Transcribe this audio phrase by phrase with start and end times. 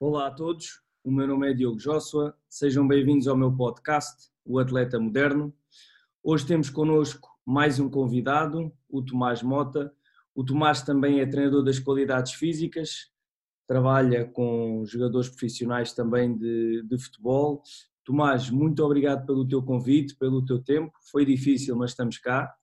[0.00, 4.60] Olá a todos, o meu nome é Diogo Joshua, sejam bem-vindos ao meu podcast, O
[4.60, 5.52] Atleta Moderno.
[6.22, 9.92] Hoje temos connosco mais um convidado, o Tomás Mota.
[10.36, 13.10] O Tomás também é treinador das qualidades físicas,
[13.66, 17.60] trabalha com jogadores profissionais também de, de futebol.
[18.04, 20.92] Tomás, muito obrigado pelo teu convite, pelo teu tempo.
[21.10, 22.54] Foi difícil, mas estamos cá.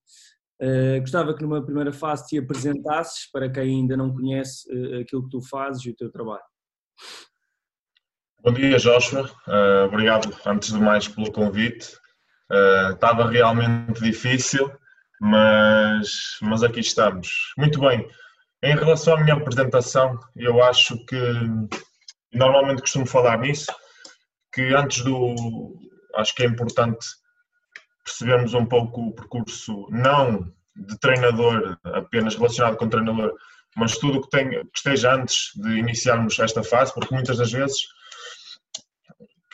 [0.61, 5.23] Uh, gostava que numa primeira fase te apresentasses para quem ainda não conhece uh, aquilo
[5.23, 6.54] que tu fazes e o teu trabalho.
[8.41, 9.29] Bom dia, Joshua.
[9.47, 11.97] Uh, obrigado, antes de mais, pelo convite.
[12.93, 14.71] estava realmente difícil,
[15.19, 17.53] mas, mas aqui estamos.
[17.57, 18.07] Muito bem.
[18.63, 21.17] Em relação à minha apresentação, eu acho que
[22.33, 23.71] normalmente costumo falar nisso,
[24.53, 25.35] que antes do.
[26.15, 27.05] Acho que é importante
[28.03, 33.33] percebermos um pouco o percurso, não de treinador, apenas relacionado com treinador,
[33.75, 37.77] mas tudo que, tem, que esteja antes de iniciarmos esta fase, porque muitas das vezes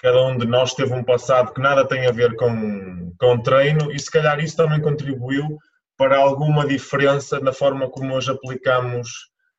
[0.01, 3.91] cada um de nós teve um passado que nada tem a ver com, com treino
[3.91, 5.57] e se calhar isso também contribuiu
[5.97, 9.09] para alguma diferença na forma como hoje aplicamos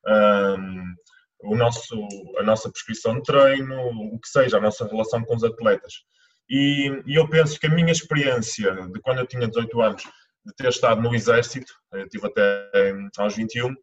[0.05, 0.95] um,
[1.45, 3.77] o nosso, a nossa prescrição de treino,
[4.13, 5.93] o que seja, a nossa relação com os atletas.
[6.49, 10.03] E, e, eu penso que a minha experiência de quando eu tinha 18 anos,
[10.45, 13.75] de ter estado no Exército, eu tive até um, aos 21,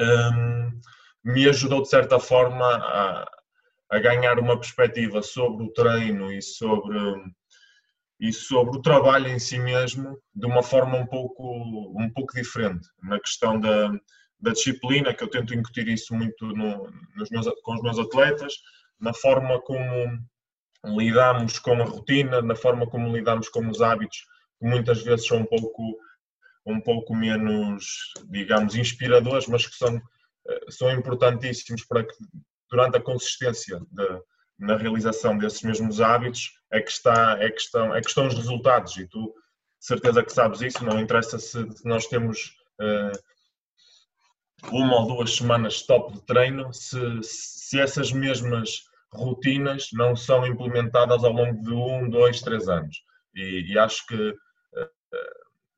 [0.00, 0.80] um,
[1.24, 3.30] me ajudou de certa forma a,
[3.90, 6.98] a, ganhar uma perspectiva sobre o treino e sobre,
[8.20, 12.88] e sobre o trabalho em si mesmo de uma forma um pouco, um pouco diferente,
[13.02, 13.90] na questão da,
[14.40, 18.54] da disciplina, que eu tento incutir isso muito no, nos meus, com os meus atletas,
[19.00, 20.18] na forma como
[20.84, 24.18] lidamos com a rotina, na forma como lidamos com os hábitos,
[24.58, 25.98] que muitas vezes são um pouco,
[26.72, 29.96] um pouco menos, digamos, inspiradores, mas que são,
[30.48, 32.14] eh, são importantíssimos para que,
[32.70, 34.22] durante a consistência de,
[34.58, 38.34] na realização desses mesmos hábitos, é que, está, é, que estão, é que estão os
[38.34, 38.96] resultados.
[38.96, 39.34] E tu,
[39.80, 42.56] de certeza que sabes isso, não interessa se nós temos.
[42.80, 43.28] Uh,
[44.72, 48.82] uma ou duas semanas top de treino, se, se essas mesmas
[49.12, 53.02] rotinas não são implementadas ao longo de um, dois, três anos.
[53.34, 54.34] E, e acho que
[54.76, 54.90] eh,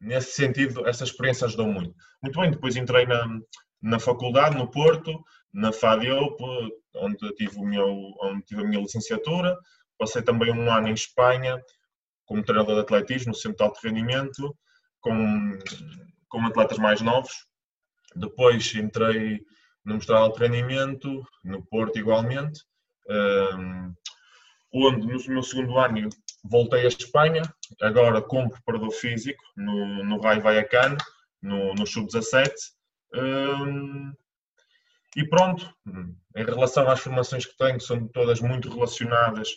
[0.01, 1.95] nesse sentido essas experiências dão muito.
[2.23, 3.27] Muito bem, depois entrei na,
[3.83, 5.23] na faculdade, no Porto,
[5.53, 6.41] na FADIOP,
[6.97, 7.87] onde tive, o meu,
[8.23, 9.57] onde tive a minha licenciatura,
[9.99, 11.61] passei também um ano em Espanha
[12.25, 14.57] como treinador de atletismo, no centro de alto rendimento,
[15.01, 15.59] com,
[16.29, 17.33] com atletas mais novos.
[18.15, 19.41] Depois entrei
[19.85, 22.63] no Mostral de Treinamento, no Porto igualmente,
[23.09, 23.93] um,
[24.73, 26.09] onde no meu segundo ano
[26.45, 27.43] voltei à Espanha,
[27.81, 30.97] agora como preparador físico no, no Rai Vallecano,
[31.43, 32.53] no, no Sub-17.
[33.15, 34.13] Um,
[35.17, 35.73] e pronto,
[36.37, 39.49] em relação às formações que tenho, são todas muito relacionadas,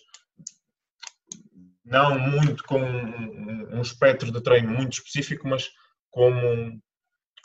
[1.85, 5.69] não muito com um, um espectro de treino muito específico, mas
[6.09, 6.81] como,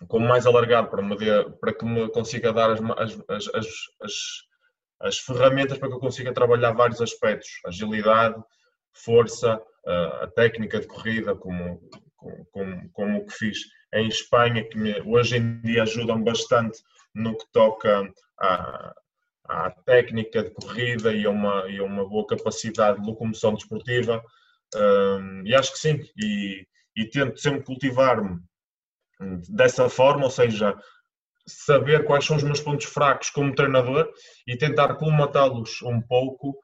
[0.07, 1.17] como mais alargado, para, me
[1.61, 2.81] para que me consiga dar as,
[3.29, 3.69] as, as,
[4.03, 4.49] as
[5.01, 8.43] as ferramentas para que eu consiga trabalhar vários aspectos, agilidade,
[8.99, 11.81] força, a técnica de corrida, como,
[12.53, 13.59] como, como o que fiz
[13.95, 16.79] em Espanha, que me, hoje em dia ajudam bastante
[17.15, 18.95] no que toca à,
[19.49, 24.23] à técnica de corrida e a, uma, e uma boa capacidade de locomoção desportiva.
[24.75, 28.39] Um, e acho que sim, e, e tento sempre cultivar-me
[29.49, 30.77] dessa forma, ou seja,
[31.47, 34.13] saber quais são os meus pontos fracos como treinador
[34.47, 36.59] e tentar colmatá-los um pouco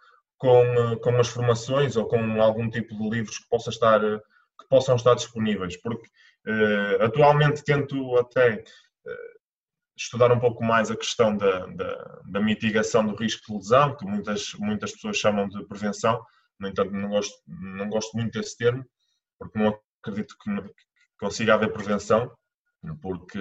[0.44, 4.68] com, eh, com as formações ou com algum tipo de livros que, possa estar, que
[4.68, 5.80] possam estar disponíveis.
[5.80, 6.06] Porque
[6.46, 9.38] uh, atualmente tento até uh,
[9.96, 14.04] estudar um pouco mais a questão da, da, da, mitigação do risco de lesão, que
[14.04, 16.22] muitas, muitas pessoas chamam de prevenção.
[16.60, 18.84] No entanto, não gosto, não gosto muito desse termo,
[19.38, 20.50] porque não acredito que
[21.18, 22.30] consiga haver prevenção,
[23.00, 23.40] porque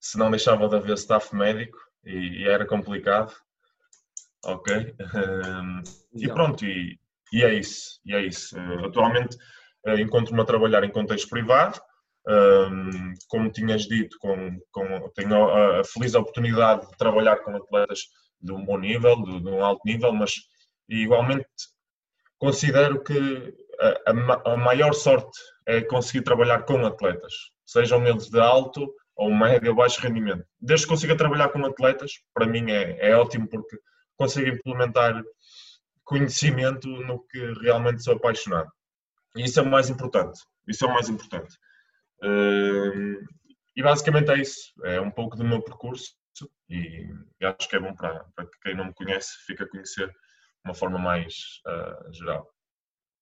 [0.00, 3.34] se não deixava de haver staff médico e, e era complicado.
[4.44, 4.94] Ok?
[5.14, 5.82] Um,
[6.14, 6.98] e pronto, e,
[7.32, 8.00] e, é isso.
[8.04, 8.56] E é isso.
[8.56, 9.36] Uh, atualmente
[9.86, 11.80] uh, encontro-me a trabalhar em contexto privado.
[12.26, 18.00] Um, como tinhas dito, com, com, tenho a, a, feliz oportunidade de trabalhar com atletas
[18.40, 20.34] de um bom nível, de, de um alto nível, mas
[20.88, 21.46] igualmente
[22.38, 27.32] considero que a, a, a, maior sorte é conseguir trabalhar com atletas,
[27.66, 30.44] sejam eles de alto ou médio ou baixo rendimento.
[30.60, 33.76] Desde que consiga trabalhar com atletas, para mim é, é ótimo porque
[34.16, 35.22] consigo implementar
[36.04, 38.70] conhecimento no que realmente sou apaixonado.
[39.36, 40.40] E isso é o mais importante.
[40.68, 41.56] Isso é o mais importante.
[42.22, 43.24] Uh,
[43.76, 44.72] e basicamente é isso.
[44.84, 46.14] É um pouco do meu percurso
[46.68, 47.08] e
[47.42, 50.14] acho que é bom para, para quem não me conhece, fica a conhecer de
[50.64, 52.50] uma forma mais uh, geral.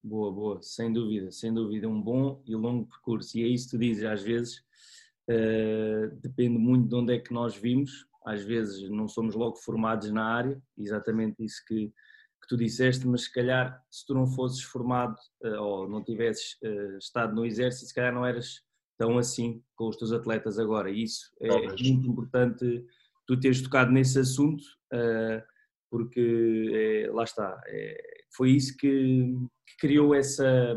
[0.03, 3.39] Boa, boa, sem dúvida, sem dúvida, um bom e longo percurso.
[3.39, 4.59] E é isso que tu dizes, às vezes
[5.29, 10.11] uh, depende muito de onde é que nós vimos, às vezes não somos logo formados
[10.11, 14.63] na área, exatamente isso que, que tu disseste, mas se calhar se tu não fosses
[14.63, 18.63] formado uh, ou não tivesses uh, estado no exército, se calhar não eras
[18.99, 20.91] tão assim com os teus atletas agora.
[20.91, 21.81] E isso é Talvez.
[21.81, 22.87] muito importante
[23.27, 24.63] tu teres tocado nesse assunto,
[25.93, 27.97] porque é, lá está, é,
[28.35, 29.35] foi isso que,
[29.67, 30.75] que, criou essa,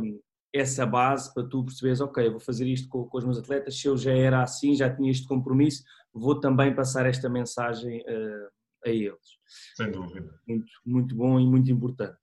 [0.53, 3.87] essa base para tu perceberes, ok, vou fazer isto com, com, os meus atletas, se
[3.87, 5.83] eu já era assim, já tinha este compromisso,
[6.15, 8.47] vou também passar esta mensagem uh,
[8.85, 9.37] a eles.
[9.75, 10.39] Sem dúvida.
[10.47, 12.17] Muito, muito bom e muito importante.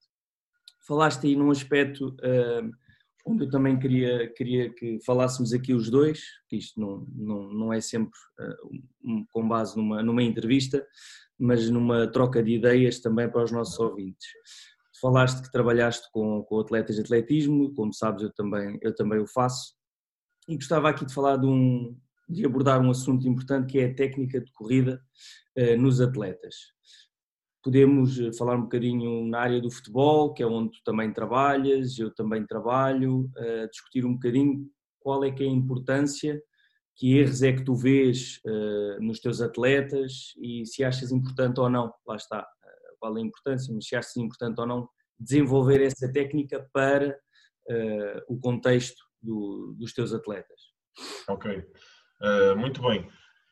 [0.86, 2.70] Falaste aí num aspecto uh,
[3.26, 7.72] onde eu também queria, queria que falássemos aqui os dois, que isto não, não, não
[7.72, 8.70] é sempre uh,
[9.04, 10.84] um, com base numa, numa entrevista,
[11.38, 14.26] mas numa troca de ideias também para os nossos ouvintes.
[15.00, 19.26] Falaste que trabalhaste com, com atletas de atletismo, como sabes, eu também, eu também o
[19.26, 19.74] faço.
[20.48, 21.96] E gostava aqui de falar de, um,
[22.32, 25.00] de abordar um assunto importante que é a técnica de corrida
[25.58, 26.72] uh, nos atletas.
[27.62, 31.96] Podemos eh, falar um bocadinho na área do futebol, que é onde tu também trabalhas,
[31.96, 34.68] eu também trabalho, uh, discutir um bocadinho
[34.98, 36.42] qual é que é a importância,
[36.96, 38.38] que erros é que tu vês
[39.00, 43.86] nos teus atletas e se achas importante ou não, lá está, é a importância, mas
[43.86, 44.88] se achas importante ou não
[45.18, 47.18] desenvolver essa técnica para
[48.28, 50.60] o contexto do, dos teus atletas.
[51.28, 51.64] Ok,
[52.22, 53.10] uh, muito bem.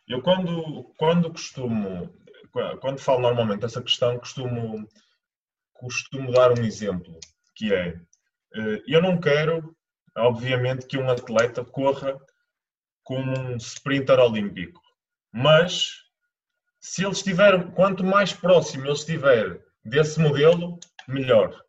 [0.08, 2.12] Eu quando, quando costumo,
[2.80, 4.88] quando falo normalmente essa questão, costumo,
[5.74, 7.18] costumo dar um exemplo,
[7.54, 7.90] que é,
[8.56, 9.76] uh, eu não quero,
[10.16, 12.18] obviamente, que um atleta corra
[13.04, 14.80] como um sprinter olímpico,
[15.32, 16.04] mas
[16.80, 21.62] se ele estiver, quanto mais próximo ele estiver desse modelo, melhor.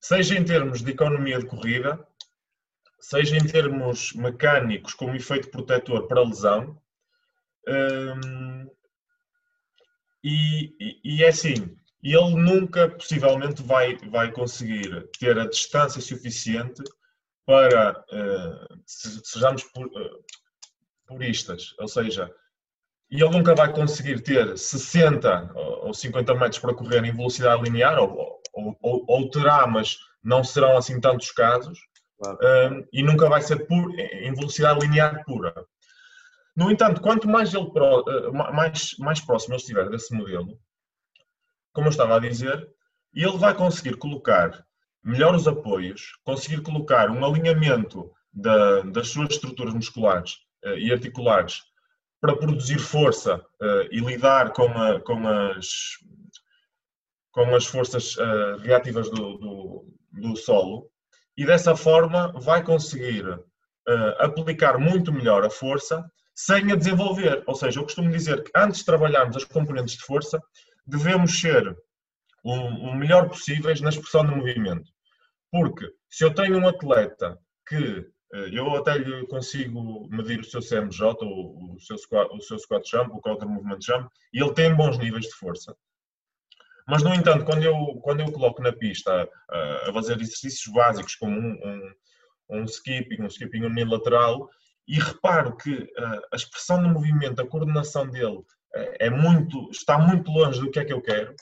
[0.00, 2.04] Seja em termos de economia de corrida,
[3.02, 6.80] seja em termos mecânicos, como efeito protetor para lesão.
[7.68, 8.70] Hum,
[10.24, 16.82] e, e, e, é assim, ele nunca possivelmente vai, vai conseguir ter a distância suficiente
[17.44, 20.24] para, uh, sejamos pur, uh,
[21.06, 22.32] puristas, ou seja,
[23.10, 28.40] ele nunca vai conseguir ter 60 ou 50 metros para correr em velocidade linear, ou,
[28.52, 31.78] ou, ou, ou terá, mas não serão assim tantos casos,
[32.22, 32.38] claro.
[32.74, 35.54] um, e nunca vai ser pur, em velocidade linear pura.
[36.54, 40.58] No entanto, quanto mais, ele, uh, mais, mais próximo ele estiver desse modelo,
[41.72, 42.68] como eu estava a dizer,
[43.14, 44.64] ele vai conseguir colocar
[45.02, 50.34] melhor os apoios, conseguir colocar um alinhamento da, das suas estruturas musculares
[50.64, 51.62] uh, e articulares
[52.20, 55.68] para produzir força uh, e lidar com, a, com, as,
[57.32, 60.88] com as forças uh, reativas do, do, do, solo
[61.36, 63.42] e dessa forma vai conseguir uh,
[64.18, 67.42] aplicar muito melhor a força sem a desenvolver.
[67.46, 70.40] Ou seja, eu costumo dizer que antes de trabalharmos as componentes de força,
[70.86, 71.76] devemos ser
[72.44, 74.90] o, o melhor possíveis na expressão do movimento.
[75.50, 77.38] Porque se eu tenho um atleta
[77.68, 82.40] que eh, eu até lhe consigo medir o seu CMJ, o, o, seu, squat, o
[82.40, 85.76] seu squat jump, o counter movement jump, e ele tem bons níveis de força.
[86.86, 91.14] Mas, no entanto, quando eu, quando eu coloco na pista uh, a fazer exercícios básicos
[91.14, 91.52] como um,
[92.50, 94.48] um, um skipping, um skipping unilateral,
[94.86, 98.44] e reparo que uh, a expressão do movimento, a coordenação dele uh,
[98.98, 101.34] é muito, está muito longe do que é que eu quero,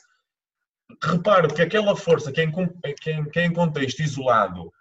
[1.03, 4.71] reparo que aquela força que é em, que é em, que é em contexto isolado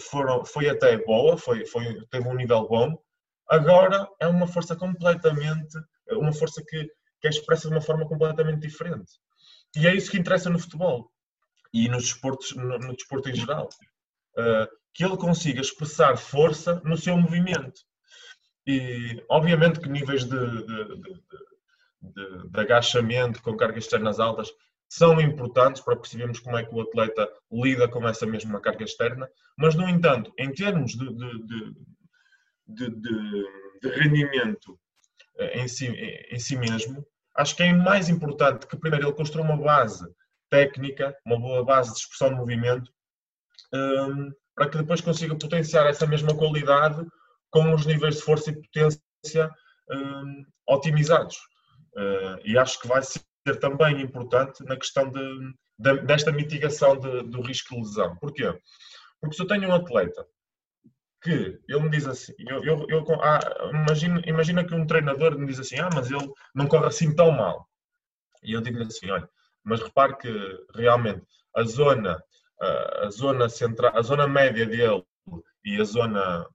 [0.00, 2.98] foram, foi até boa, foi, foi, teve um nível bom.
[3.46, 5.76] Agora é uma força completamente,
[6.12, 9.12] uma força que, que é expressa de uma forma completamente diferente.
[9.76, 11.10] E é isso que interessa no futebol
[11.72, 13.68] e nos esportes, no, no desporto em geral.
[14.36, 14.66] Uh,
[14.96, 17.82] que ele consiga expressar força no seu movimento.
[18.66, 21.00] E, obviamente, que níveis de, de,
[22.02, 24.50] de, de agachamento com cargas externas altas
[24.88, 29.28] são importantes para percebermos como é que o atleta lida com essa mesma carga externa,
[29.58, 31.06] mas, no entanto, em termos de,
[32.68, 33.46] de, de,
[33.82, 34.78] de rendimento
[35.38, 39.44] eh, em si, em si mesmo, acho que é mais importante que primeiro ele construa
[39.44, 40.06] uma base
[40.50, 42.90] técnica, uma boa base de expressão de movimento,
[43.72, 47.04] um, para que depois consiga potenciar essa mesma qualidade
[47.50, 49.50] com os níveis de força e potência
[49.90, 51.36] um, otimizados.
[51.94, 53.24] Uh, e acho que vai ser
[53.60, 58.16] também importante na questão de, de, desta mitigação de, do risco de lesão.
[58.16, 58.52] Porquê?
[59.20, 60.26] Porque se eu tenho um atleta
[61.26, 63.40] que ele me diz assim, eu, eu, eu ah,
[63.72, 67.32] imagina, imagina que um treinador me diz assim, ah, mas ele não corre assim tão
[67.32, 67.68] mal.
[68.42, 69.28] E eu digo-lhe assim, olha,
[69.64, 70.32] mas repare que
[70.74, 71.22] realmente
[71.56, 72.22] a zona,
[72.60, 75.04] a zona central, a zona média dele
[75.64, 76.46] e a zona,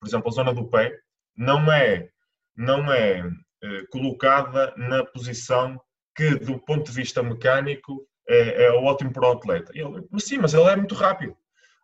[0.00, 0.98] por exemplo, a zona do pé,
[1.36, 2.08] não é,
[2.56, 3.22] não é
[3.62, 5.80] eh, colocada na posição
[6.16, 9.72] que, do ponto de vista mecânico, é, é ótimo para o atleta.
[9.74, 11.36] E ele, mas sim, mas ele é muito rápido.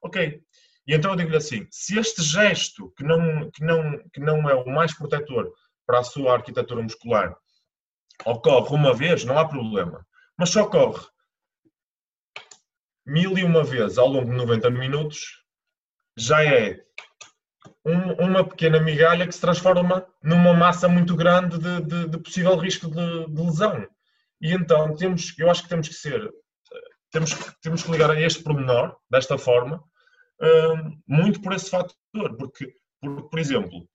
[0.02, 0.42] Ok.
[0.88, 4.54] E então eu digo-lhe assim: se este gesto, que não, que, não, que não é
[4.54, 5.52] o mais protetor
[5.86, 7.36] para a sua arquitetura muscular,
[8.24, 10.04] ocorre uma vez, não há problema.
[10.36, 11.06] Mas se ocorre
[13.06, 15.42] mil e uma vezes ao longo de 90 minutos,
[16.16, 16.82] já é
[17.84, 22.56] um, uma pequena migalha que se transforma numa massa muito grande de, de, de possível
[22.56, 23.86] risco de, de, lesão.
[24.40, 26.30] E então temos, eu acho que temos que ser,
[27.10, 29.82] temos, temos que ligar a este pormenor, desta forma,
[30.40, 33.88] hum, muito por esse fator, porque, por, por exemplo,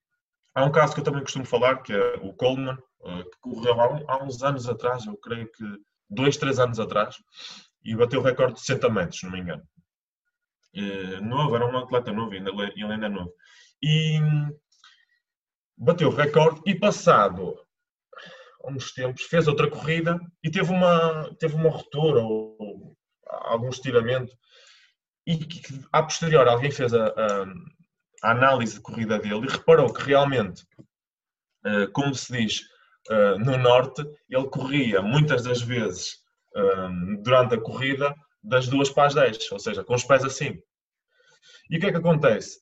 [0.54, 3.80] há um caso que eu também costumo falar, que é o Coleman, eh, que correu
[3.80, 5.64] há, há uns anos atrás, eu creio que
[6.08, 7.16] dois, três anos atrás,
[7.84, 9.62] e bateu o recorde de 60 metros, se não me engano.
[10.76, 13.32] Uh, novo, era um atleta novo, ainda, ele ainda é novo.
[13.82, 14.18] E
[15.76, 17.56] bateu o recorde e passado
[18.66, 22.96] uns tempos fez outra corrida e teve uma, teve uma ruptura ou
[23.26, 24.34] algum estiramento
[25.26, 25.62] e que,
[25.92, 27.44] a posterior alguém fez a, a,
[28.22, 30.62] a, análise de corrida dele e reparou que realmente,
[31.66, 32.60] uh, como se diz
[33.10, 36.22] uh, no norte, ele corria muitas das vezes
[37.24, 40.56] durante a corrida das duas para as 10, ou seja, com os pés assim.
[41.70, 42.60] E o que é que acontece?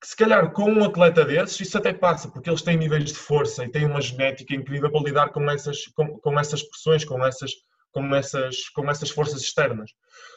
[0.00, 3.14] Que se calhar com um atleta desses isso até passa, porque eles têm níveis de
[3.18, 7.24] força e têm uma genética incrível para lidar com essas, com, com essas pressões, com
[7.24, 7.52] essas,
[7.90, 9.90] com, essas, com essas forças externas.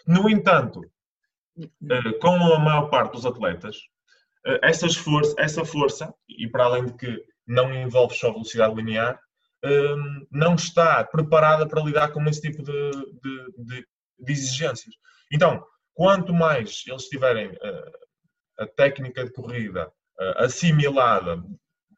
[0.06, 0.90] No entanto, eh,
[2.22, 3.78] com a maior parte dos atletas,
[4.46, 9.20] eh, essa força, e para além de que não envolve só velocidade linear,
[9.66, 13.88] Hum, não está preparada para lidar com esse tipo de, de, de,
[14.20, 14.94] de exigências.
[15.32, 17.92] Então, quanto mais eles tiverem uh,
[18.60, 19.92] a técnica de corrida
[20.38, 21.44] assimilada,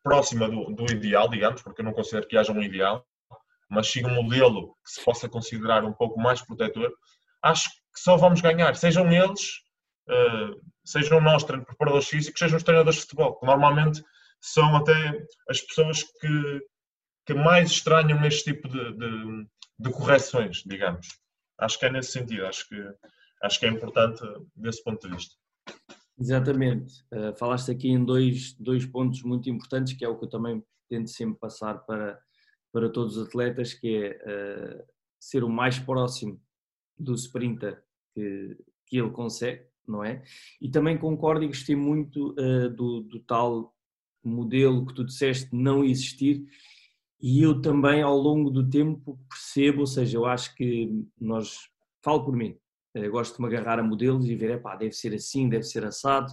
[0.02, 3.06] próxima do, do, ideal, digamos, porque eu não considero que haja um ideal,
[3.70, 6.92] mas siga um modelo que se possa considerar um pouco mais protetor,
[7.44, 9.42] acho que só vamos ganhar, sejam eles,
[10.08, 14.04] uh, sejam nós, preparadores físicos, sejam os treinadores de futebol, que normalmente
[14.40, 16.62] são até as pessoas que
[17.28, 19.48] que mais estranham este tipo de, de,
[19.80, 21.20] de, correções, digamos.
[21.60, 22.82] Acho que é nesse sentido, acho que,
[23.44, 24.24] acho que é importante
[24.56, 25.36] desse ponto de vista.
[26.18, 27.04] Exatamente.
[27.12, 30.64] Uh, falaste aqui em dois, dois pontos muito importantes, que é o que eu também
[30.88, 32.18] tento sempre passar para,
[32.72, 34.88] para todos os atletas, que é uh,
[35.20, 36.42] ser o mais próximo
[36.98, 37.84] do sprinter
[38.18, 38.58] que,
[38.88, 40.24] que ele consegue, não é?
[40.60, 43.76] E também concordo e gostei muito uh, do, do tal
[44.24, 46.44] modelo que tu disseste não existir,
[47.22, 51.70] e eu também ao longo do tempo percebo, ou seja, eu acho que nós,
[52.04, 52.58] falo por mim,
[52.94, 55.86] eu gosto de me agarrar a modelos e ver, pá, deve ser assim, deve ser
[55.86, 56.32] assado,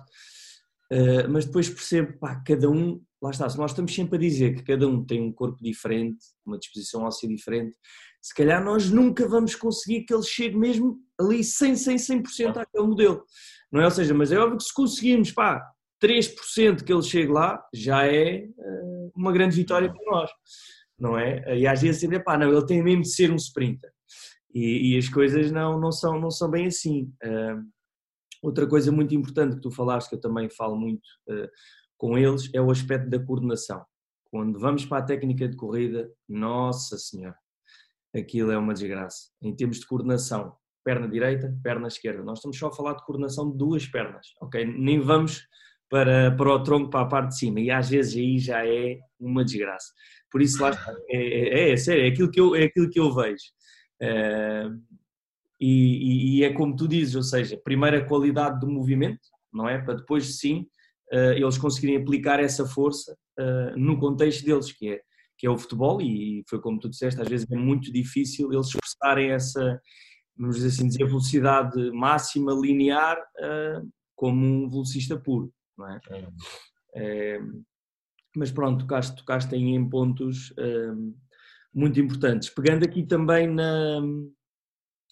[0.90, 4.54] uh, mas depois percebo, pá, cada um, lá está, se nós estamos sempre a dizer
[4.54, 7.76] que cada um tem um corpo diferente, uma disposição óssea diferente,
[8.24, 12.86] se calhar nós nunca vamos conseguir que ele chegue mesmo ali 100, 100, 100% àquele
[12.86, 13.24] modelo,
[13.70, 13.84] não é?
[13.84, 15.62] Ou seja, mas é óbvio que se conseguirmos, pá,
[16.02, 20.30] 3% que ele chegue lá, já é uh, uma grande vitória para nós
[20.98, 21.58] não é?
[21.58, 23.92] E às vezes sempre, pá, não, ele tem mesmo de ser um sprinter.
[24.54, 27.12] E, e as coisas não, não, são, não são bem assim.
[27.22, 27.62] Uh,
[28.42, 31.48] outra coisa muito importante que tu falaste, que eu também falo muito uh,
[31.96, 33.84] com eles, é o aspecto da coordenação.
[34.30, 37.36] Quando vamos para a técnica de corrida, nossa senhora,
[38.14, 39.30] aquilo é uma desgraça.
[39.42, 40.54] Em termos de coordenação,
[40.84, 42.22] perna direita, perna esquerda.
[42.22, 44.64] Nós estamos só a falar de coordenação de duas pernas, ok?
[44.64, 45.46] Nem vamos
[45.90, 48.98] para, para o tronco, para a parte de cima, e às vezes aí já é
[49.18, 49.92] uma desgraça.
[50.30, 50.94] Por isso, lá está.
[51.08, 53.44] É, é, é, sério, é aquilo que eu, é aquilo que eu vejo.
[54.02, 54.68] É,
[55.60, 59.20] e, e, é como tu dizes, ou seja, primeiro a qualidade do movimento,
[59.52, 59.78] não é?
[59.78, 60.66] Para depois, sim,
[61.12, 65.00] uh, eles conseguirem aplicar essa força uh, no contexto deles, que é,
[65.36, 68.68] que é o futebol, e foi como tu disseste, às vezes é muito difícil eles
[68.68, 69.80] expressarem essa,
[70.36, 76.00] vamos dizer assim, dizer, velocidade máxima linear uh, como um velocista puro, não é?
[76.94, 77.40] é
[78.36, 81.14] mas pronto, tocaste, tocaste em pontos um,
[81.72, 82.48] muito importantes.
[82.48, 84.00] Pegando aqui também na,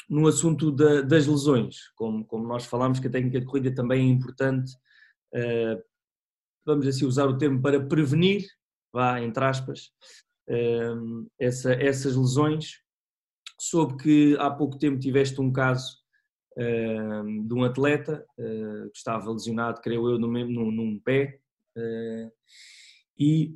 [0.08, 4.08] no assunto da, das lesões, como, como nós falámos que a técnica de corrida também
[4.08, 4.72] é importante,
[5.34, 5.82] uh,
[6.64, 8.44] vamos assim usar o termo para prevenir,
[8.92, 9.90] vá, entre aspas,
[10.48, 12.80] uh, essa, essas lesões.
[13.60, 15.96] Soube que há pouco tempo tiveste um caso
[16.56, 20.30] uh, de um atleta uh, que estava lesionado, creio eu, num,
[20.70, 21.38] num pé.
[21.76, 22.30] Uh,
[23.18, 23.54] e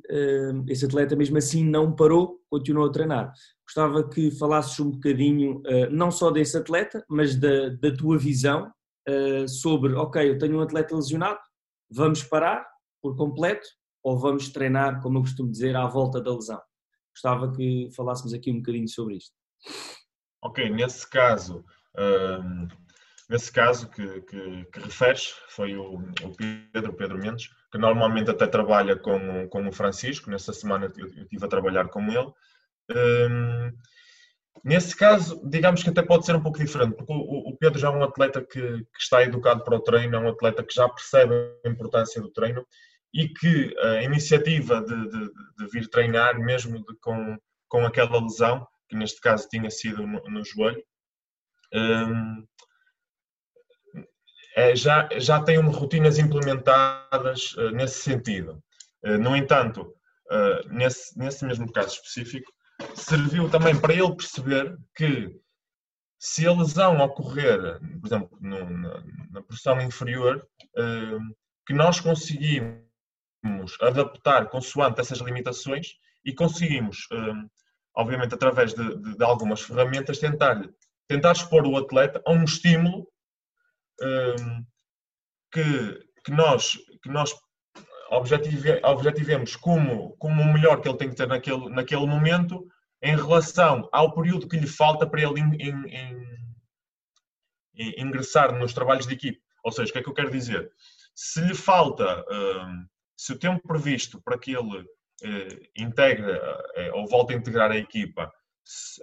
[0.69, 3.33] esse atleta, mesmo assim, não parou, continuou a treinar.
[3.65, 8.71] Gostava que falasses um bocadinho, não só desse atleta, mas da, da tua visão
[9.49, 11.39] sobre: ok, eu tenho um atleta lesionado,
[11.91, 12.65] vamos parar
[13.01, 13.67] por completo
[14.03, 16.61] ou vamos treinar, como eu costumo dizer, à volta da lesão?
[17.13, 19.35] Gostava que falássemos aqui um bocadinho sobre isto.
[20.41, 21.65] Ok, nesse caso,
[21.97, 22.67] um,
[23.29, 26.35] nesse caso que, que, que referes, foi o, o,
[26.71, 31.45] Pedro, Pedro Mendes, que normalmente até trabalha com, com o Francisco, nessa semana eu, estive
[31.45, 32.31] a trabalhar com ele.
[32.91, 33.71] Um,
[34.63, 37.91] nesse caso, digamos que até pode ser um pouco diferente, porque o Pedro já é
[37.91, 41.33] um atleta que, que, está educado para o treino, é um atleta que já percebe
[41.65, 42.65] a importância do treino
[43.13, 47.37] e que a iniciativa de, de, de vir treinar, mesmo de, com,
[47.67, 50.83] com aquela lesão, que neste caso tinha sido no, no joelho,
[51.73, 52.45] um,
[54.55, 58.63] é, já, já tem rotinas implementadas uh, nesse sentido.
[59.03, 59.93] Uh, no entanto,
[60.31, 62.51] uh, nesse, nesse mesmo caso específico,
[62.95, 65.29] serviu também para ele perceber que
[66.19, 70.47] se a lesão ocorrer, por exemplo, no, na, na porção inferior,
[71.67, 72.86] que nós conseguimos
[73.81, 77.07] adaptar consoante essas limitações e conseguimos,
[77.95, 80.61] obviamente, através de, de, de algumas ferramentas, tentar
[81.07, 83.07] tentar expor o atleta a um estímulo
[84.01, 84.65] um,
[85.51, 87.33] que, que, nós, que nós
[88.11, 92.67] objetive, objetivemos como, como o melhor que ele tem que ter naquele, naquele momento
[93.01, 95.87] em relação ao período que lhe falta para ele in, in,
[97.75, 99.39] in, ingressar nos trabalhos de equipe.
[99.63, 100.71] Ou seja, o que é que eu quero dizer?
[101.15, 107.07] Se lhe falta, um, se o tempo previsto para que ele uh, integre uh, ou
[107.07, 108.31] volte a integrar a equipa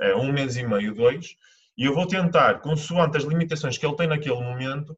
[0.01, 1.37] é um mês e meio, dois,
[1.77, 4.97] e eu vou tentar, consoante as limitações que ele tem naquele momento,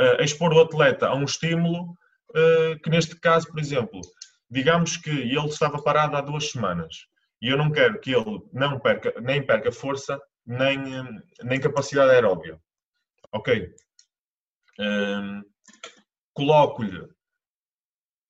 [0.00, 1.96] uh, expor o atleta a um estímulo
[2.30, 4.00] uh, que, neste caso, por exemplo,
[4.50, 7.06] digamos que ele estava parado há duas semanas
[7.40, 10.78] e eu não quero que ele não perca, nem perca força, nem,
[11.42, 12.60] nem capacidade aeróbia.
[13.32, 13.74] Ok?
[14.78, 15.42] Um,
[16.32, 17.08] Coloco-lhe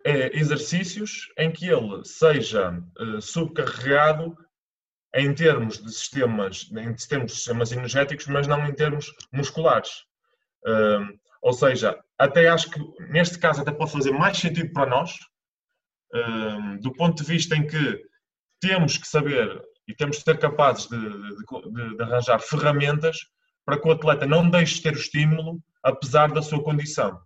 [0.04, 4.37] exercícios em que ele seja uh, subcarregado
[5.14, 9.90] em termos de sistemas, em termos de sistemas energéticos, mas não em termos musculares.
[10.66, 12.80] Uh, ou seja, até acho que
[13.11, 15.12] neste caso até pode fazer mais sentido para nós,
[16.14, 18.02] uh, do ponto de vista em que
[18.61, 23.16] temos que saber e temos que ser capazes de, de, de, arranjar ferramentas
[23.64, 27.18] para que o atleta não deixe de ter o estímulo, apesar da sua condição.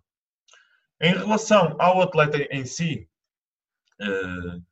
[1.03, 3.09] Em relação ao atleta em si,
[4.01, 4.65] uh,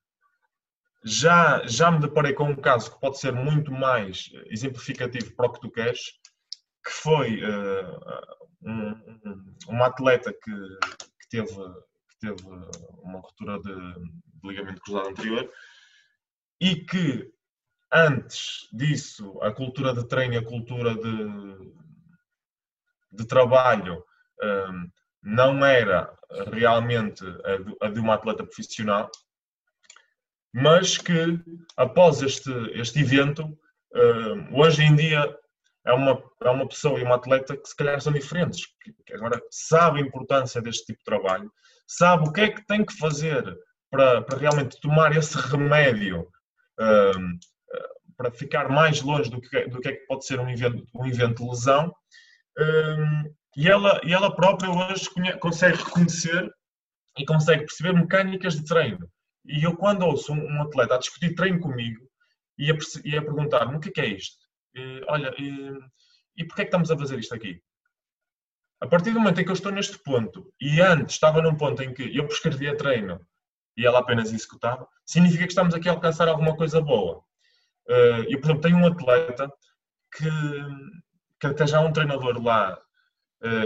[1.04, 5.52] já, já me deparei com um caso que pode ser muito mais exemplificativo para o
[5.52, 6.00] que tu queres,
[6.86, 8.00] que foi uh,
[8.62, 10.52] um, uma atleta que,
[11.20, 12.42] que, teve, que teve
[13.04, 15.52] uma ruptura de, de ligamento cruzado anterior
[16.62, 17.30] e que
[17.92, 21.74] antes disso a cultura de treino e a cultura de,
[23.12, 24.06] de trabalho
[24.42, 24.92] um, eh,
[25.24, 26.18] não era
[26.52, 27.24] realmente
[27.82, 29.10] a de, uma atleta profissional
[30.54, 31.40] mas que
[31.78, 35.38] após este, este evento, uh, hoje em dia
[35.86, 39.42] é uma, é uma pessoa e uma atleta que se calhar são diferentes, que, agora
[39.50, 41.52] sabe a importância deste tipo de trabalho,
[41.88, 43.58] sabe o que é que tem que fazer
[43.90, 46.22] para, para realmente tomar esse remédio
[46.80, 47.40] uh,
[48.18, 51.08] para ficar mais longe do que, do que é que pode ser um evento, um
[51.08, 51.92] evento de lesão.
[53.56, 55.10] E, ela, e ela própria hoje
[55.40, 56.50] consegue reconhecer
[57.18, 59.10] e consegue perceber mecânicas de treino
[59.46, 62.08] e eu, quando ouço um, atleta a discutir treino comigo
[62.58, 64.38] e a, e a perguntar-me o que é, que é isto,
[64.76, 65.80] e, olha, e,
[66.38, 67.62] e porquê é que estamos a fazer isto aqui?
[68.80, 71.82] A partir do momento em que eu estou neste ponto e antes estava num ponto
[71.84, 73.20] em que eu prescrevia treino
[73.78, 77.24] e ela apenas executava, significa que estamos aqui a alcançar alguma coisa boa.
[77.88, 79.52] Eh, eu, por exemplo, tenho um atleta
[80.16, 80.30] que,
[81.40, 82.78] que até já um treinador lá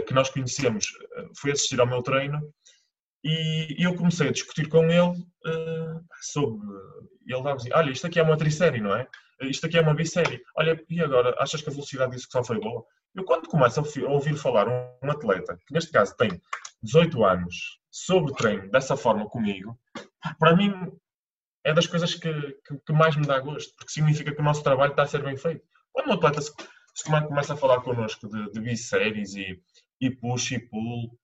[0.08, 0.86] que nós conhecemos
[1.18, 2.42] eh, foi assistir ao meu treino
[3.26, 6.68] e, eu comecei a discutir com ele uh, sobre.
[7.26, 9.08] Ele dava assim: Olha, isto aqui é uma trissérie, não é?
[9.42, 10.42] Isto aqui é uma bissérie.
[10.56, 12.86] Olha, e agora, achas que a velocidade de execução foi boa?
[13.16, 16.40] Eu, quando começo a ouvir falar um, atleta, que neste caso tem
[16.84, 19.78] 18 anos, sobre treino, dessa forma comigo,
[20.38, 20.72] para mim
[21.64, 24.64] é das coisas que, que, que, mais me dá gosto, porque significa que o nosso
[24.64, 25.66] trabalho está a ser bem feito.
[25.92, 26.52] Quando um atleta se,
[26.96, 29.62] se começa a falar connosco de, de bisséries e,
[30.00, 31.18] e push e pull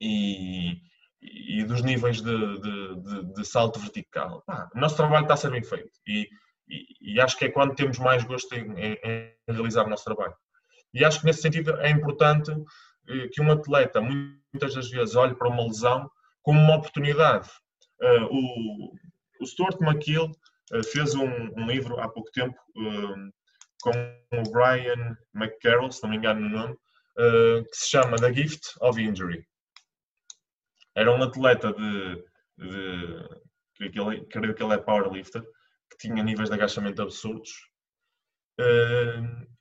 [0.00, 0.80] e,
[1.20, 4.42] e dos níveis de, de, de, salto vertical.
[4.74, 6.28] o nosso trabalho está a ser bem feito e,
[6.68, 10.04] e, e, acho que é quando temos mais gosto em, em, em, realizar o nosso
[10.04, 10.34] trabalho.
[10.94, 12.52] E acho que nesse sentido é importante
[13.08, 16.10] eh, que um atleta muitas das vezes olhe para uma lesão
[16.42, 17.48] como uma oportunidade.
[18.00, 18.92] Uh, o,
[19.40, 20.30] o Stuart McKill
[20.72, 23.30] uh, fez um, um, livro há pouco tempo uh,
[23.80, 26.76] com o Brian McCarroll, se não me engano no nome,
[27.16, 29.44] que se chama The Gift of Injury.
[30.94, 32.24] Era um atleta de,
[32.58, 33.28] de
[33.76, 35.42] creio, que ele, creio que ele é powerlifter,
[35.90, 37.50] que tinha níveis de agachamento absurdos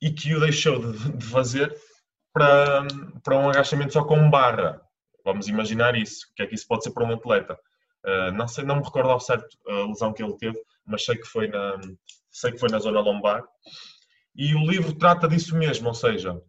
[0.02, 1.76] e que o deixou de, de fazer
[2.34, 2.86] para,
[3.24, 4.82] para um agachamento só com barra.
[5.24, 6.28] Vamos imaginar isso.
[6.32, 7.60] O que é que isso pode ser para um atleta?
[8.06, 11.18] Uh, não sei, não me recordo ao certo a lesão que ele teve, mas sei
[11.18, 11.80] que foi na,
[12.32, 13.44] sei que foi na zona lombar.
[14.40, 16.42] E o livro trata disso mesmo, ou seja,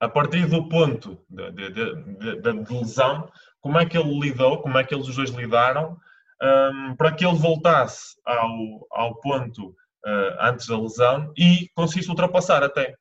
[0.00, 3.28] a partir do ponto de, de, lesão,
[3.60, 5.98] como é que ele lidou, como é que eles os dois lidaram,
[6.40, 9.70] um, para que ele voltasse ao, ao ponto
[10.06, 12.94] uh, antes da lesão e conseguisse ultrapassar até.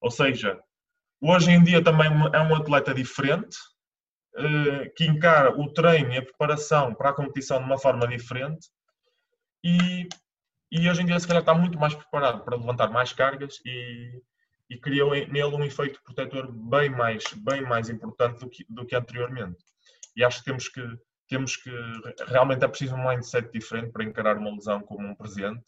[0.00, 0.58] Ou seja,
[1.24, 3.56] Hoje em dia também é um atleta diferente,
[4.36, 8.66] eh, que encara o treino e a preparação para a competição de uma forma diferente
[9.62, 10.08] e,
[10.80, 14.22] e hoje em dia se calhar está muito mais preparado para levantar mais cargas e,
[14.70, 18.96] e criou nele um efeito protetor bem mais, bem mais importante do que, do que
[18.96, 19.62] anteriormente.
[20.16, 20.82] E acho que temos que
[21.28, 21.70] temos que
[22.26, 25.64] realmente é preciso um mindset diferente para encarar uma lesão como um presente.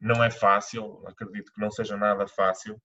[0.00, 2.80] Não é fácil, acredito que não seja nada fácil,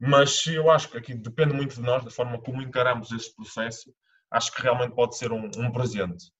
[0.00, 3.94] mas eu acho que aqui depende muito de nós, da forma como encaramos este processo.
[4.30, 6.32] Acho que realmente pode ser um, um presente.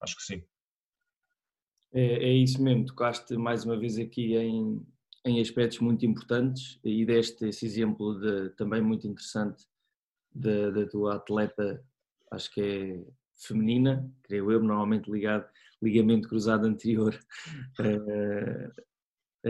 [0.00, 0.44] Acho que sim.
[1.92, 4.86] É, é, isso mesmo, tocaste mais uma vez aqui em,
[5.24, 9.66] em aspectos muito importantes e deste esse exemplo de, também muito interessante
[10.34, 11.82] da tua atleta,
[12.30, 15.48] acho que é feminina, creio eu, normalmente ligado,
[15.82, 17.18] ligamento cruzado anterior,
[17.80, 18.70] eh,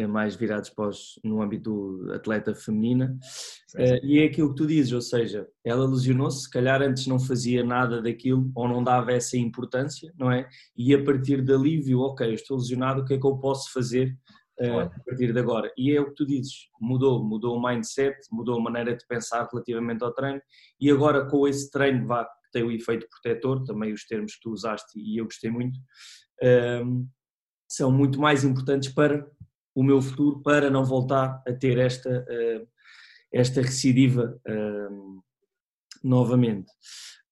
[0.09, 3.19] mais virados para os, no âmbito atleta feminina.
[3.23, 3.83] Sim.
[3.83, 7.19] Uh, e é aquilo que tu dizes, ou seja, ela lesionou-se, se calhar antes não
[7.19, 10.49] fazia nada daquilo ou não dava essa importância, não é?
[10.77, 14.17] E a partir dali viu, ok, estou lesionado, o que é que eu posso fazer
[14.61, 15.73] uh, a partir de agora?
[15.77, 19.49] E é o que tu dizes, mudou, mudou o mindset, mudou a maneira de pensar
[19.51, 20.41] relativamente ao treino
[20.81, 24.41] e agora com esse treino vá, que tem o efeito protetor, também os termos que
[24.43, 25.79] tu usaste e eu gostei muito,
[26.43, 27.09] uh,
[27.71, 29.27] são muito mais importantes para
[29.79, 32.67] o meu futuro para não voltar a ter esta, eh,
[33.33, 34.89] esta recidiva eh,
[36.03, 36.69] novamente.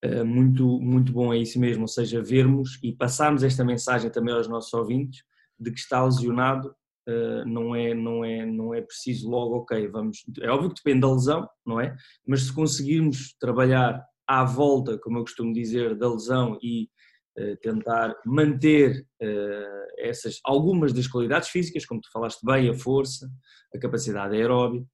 [0.00, 4.32] Eh, muito, muito bom é isso mesmo, ou seja, vermos e passarmos esta mensagem também
[4.32, 5.24] aos nossos ouvintes
[5.58, 6.72] de que está lesionado
[7.46, 11.12] não é não é não é preciso logo ok vamos é óbvio que depende da
[11.12, 16.58] lesão não é mas se conseguirmos trabalhar à volta como eu costumo dizer da lesão
[16.60, 16.90] e
[17.60, 19.06] tentar manter
[19.98, 23.28] essas, algumas das qualidades físicas, como tu falaste bem, a força,
[23.74, 24.86] a capacidade aeróbica,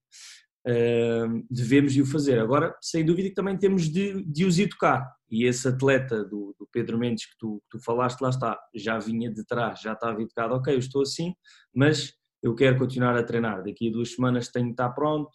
[1.49, 2.39] devemos de o fazer.
[2.39, 6.67] Agora, sem dúvida que também temos de, de os educar, e esse atleta do, do
[6.71, 10.21] Pedro Mendes que tu, que tu falaste, lá está, já vinha de trás, já estava
[10.21, 11.33] educado, ok, eu estou assim,
[11.73, 15.31] mas eu quero continuar a treinar, daqui a duas semanas tenho de estar pronto,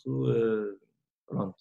[1.27, 1.57] pronto,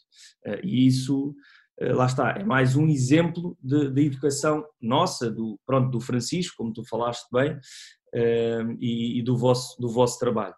[0.64, 6.00] e isso eh, lá está, é mais um exemplo de, educação nossa, do, pronto, do
[6.00, 7.60] Francisco, como tu falaste bem,
[8.14, 10.56] eh, e, e, do, vosso, do vosso trabalho.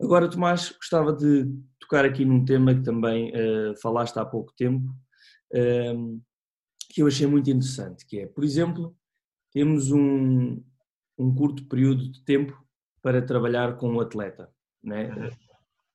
[0.00, 1.46] Agora, Tomás, gostava de
[1.78, 4.88] tocar aqui num tema que também uh, falaste há pouco tempo,
[5.52, 6.22] uh,
[6.88, 8.96] que eu achei muito interessante, que é, por exemplo,
[9.52, 10.62] temos um,
[11.18, 12.58] um curto período de tempo
[13.02, 14.50] para trabalhar com um atleta,
[14.82, 15.10] né?
[15.10, 15.30] Uhum.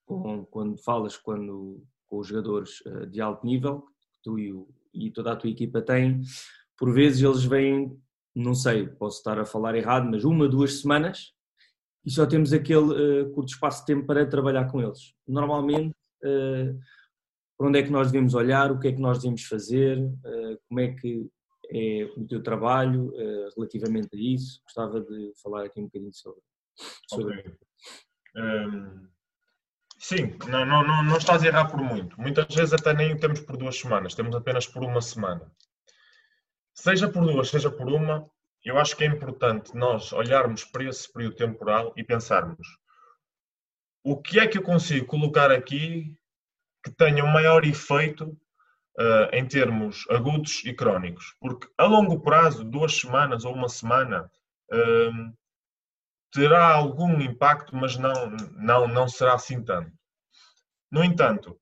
[0.06, 4.39] Com, quando falas, quando com os jogadores eh, de alto nível, que tu
[4.93, 6.21] e, toda a tua equipa têm,
[6.77, 7.97] por vezes eles vêm,
[8.33, 11.33] não sei, posso estar a falar errado, mas uma, duas semanas
[12.05, 15.13] e só temos aquele uh, curto espaço de tempo para trabalhar com eles.
[15.27, 16.79] Normalmente, uh,
[17.57, 20.59] para onde é que nós devemos olhar, o que é que nós devemos fazer, uh,
[20.67, 21.27] como é que
[21.71, 23.11] é o teu trabalho
[23.57, 24.61] relativamente a isso.
[24.65, 26.39] Gostava de falar aqui um bocadinho sobre.
[27.09, 27.39] sobre...
[27.39, 27.53] Okay.
[28.35, 29.14] Um,
[29.97, 32.19] Sim, não, não, não, não estás a errar por muito.
[32.19, 35.49] Muitas vezes até nem temos por duas semanas, temos apenas por uma semana.
[36.73, 38.29] Seja por duas, seja por uma,
[38.63, 42.67] eu acho que é importante nós olharmos para esse período temporal e pensarmos
[44.03, 46.15] o que é que eu consigo colocar aqui
[46.84, 48.25] que tenha um maior efeito
[48.99, 51.36] uh, em termos agudos e crónicos.
[51.39, 54.29] Porque a longo prazo, duas semanas ou uma semana,
[54.71, 55.34] uh,
[56.36, 59.91] terá algum impacto, mas não, não, não será assim tanto.
[60.91, 61.58] No entanto,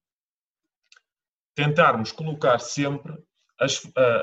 [1.54, 3.16] tentarmos colocar sempre
[3.60, 3.82] as,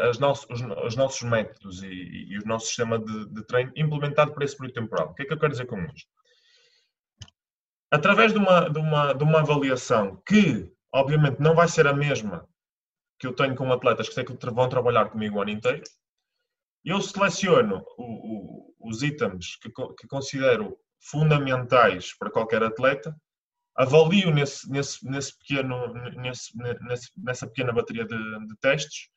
[0.08, 4.34] as nossos, os, os, nossos métodos e, e, o nosso sistema de, de, treino implementado
[4.34, 5.10] para esse período temporal.
[5.10, 6.10] O que é que eu quero dizer com isto?
[7.90, 12.48] através de uma, de, uma, de uma avaliação que, obviamente, não vai ser a mesma
[13.18, 15.82] que eu tenho com atletas que sei que vão trabalhar comigo o ano inteiro,
[16.82, 23.14] eu seleciono o, os itens que, que, considero fundamentais para qualquer atleta,
[23.76, 26.52] avalio nesse, nesse, nesse pequeno, nesse,
[27.16, 29.08] nessa pequena bateria de, de testes,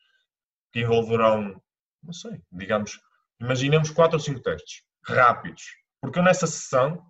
[0.72, 1.62] que envolverão,
[2.02, 3.00] não sei, digamos,
[3.40, 5.64] imaginemos quatro ou cinco testes rápidos,
[6.02, 7.06] porque eu nessa sessão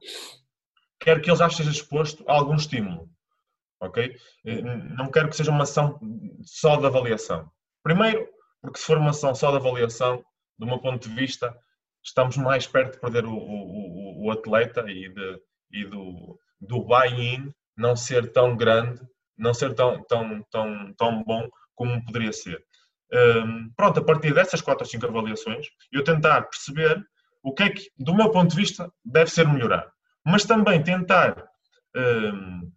[0.99, 3.09] quero que ele já esteja exposto a algum estímulo,
[3.79, 4.15] ok?
[4.97, 5.99] Não quero que seja uma ação
[6.43, 7.51] só de avaliação.
[7.83, 8.27] Primeiro,
[8.61, 10.23] porque se for uma ação só de avaliação,
[10.57, 11.55] do meu ponto de vista,
[12.03, 15.39] estamos mais perto de perder o, o, o atleta e, de,
[15.71, 19.01] e do, do buy-in não ser tão grande,
[19.37, 22.63] não ser tão, tão, tão, tão bom como poderia ser.
[23.11, 27.03] Um, pronto, a partir dessas quatro ou cinco avaliações, eu tentar perceber
[27.43, 29.91] o que é que, do meu ponto de vista, deve ser melhorado.
[30.25, 31.45] Mas também tentar
[31.95, 32.71] um,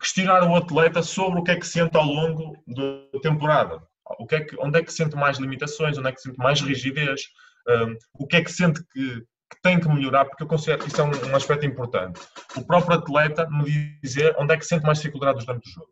[0.00, 3.82] questionar o atleta sobre o que é que sente ao longo da temporada.
[4.18, 6.60] O que é que, onde é que sente mais limitações, onde é que sente mais
[6.60, 7.22] rigidez,
[8.14, 11.00] o que é que sente que, que, tem que melhorar, porque eu considero que isso
[11.00, 12.20] é um, um, aspecto importante.
[12.56, 15.90] O próprio atleta me dizer onde é que sente mais dificuldades durante o jogo.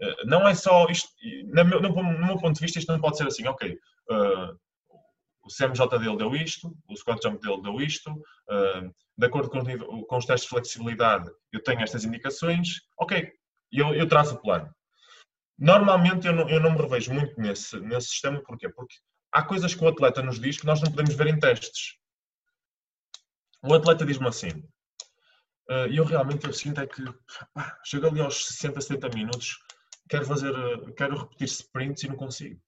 [0.00, 1.08] Uh, não é só isto,
[1.46, 3.72] no meu, no meu, ponto de vista, isto não pode ser assim, ok,
[4.10, 4.56] uh,
[5.42, 9.64] o CMJ dele deu isto, o Scott Jump dele deu isto, uh, de acordo com,
[10.04, 13.32] com, os testes de flexibilidade, eu tenho estas indicações, ok,
[13.72, 14.70] eu, eu traço o plano.
[15.58, 18.68] Normalmente eu não, eu não me revejo muito nesse, nesse sistema, porquê?
[18.68, 18.94] Porque
[19.38, 21.96] há coisas que o atleta nos diz que nós não podemos ver em testes.
[23.62, 24.68] O atleta diz-me assim,
[25.90, 27.02] e eu realmente eu sinto é que
[27.54, 29.58] ah, chego ali aos 60, 70 minutos,
[30.08, 30.52] quero fazer,
[30.96, 32.60] quero repetir sprints e não consigo.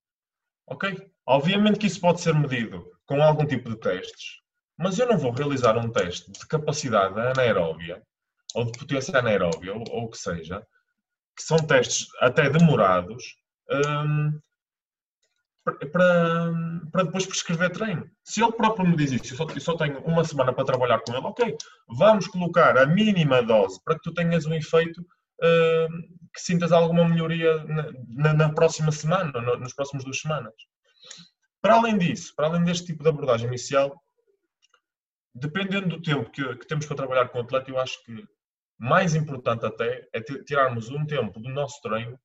[0.66, 1.10] Ok?
[1.26, 4.40] Obviamente que isso pode ser medido com algum tipo de testes,
[4.78, 8.00] mas eu não vou realizar um teste de capacidade anaeróbia
[8.54, 10.64] ou de potência anaeróbia ou, ou o que seja,
[11.36, 13.36] que são testes até demorados,
[13.70, 14.40] um,
[15.64, 16.52] para,
[16.90, 18.08] para depois prescrever treino.
[18.24, 21.00] Se ele próprio me diz isso, eu só, eu só, tenho uma semana para trabalhar
[21.00, 21.56] com ele, ok,
[21.88, 25.88] vamos colocar a mínima dose para que tu tenhas um efeito uh,
[26.32, 30.54] que sintas alguma melhoria na, na, na próxima semana, no, nas próximas duas semanas.
[31.60, 33.94] Para além disso, para além deste tipo de abordagem inicial,
[35.34, 38.24] dependendo do tempo que, que temos para trabalhar com o atleta, eu acho que
[38.78, 42.18] mais importante até é tirarmos um tempo do nosso treino